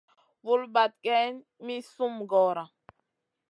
Vul 0.45 0.61
bahd 0.73 0.93
geyn 1.05 1.35
mi 1.65 1.75
sum 1.93 2.13
gurona. 2.29 2.65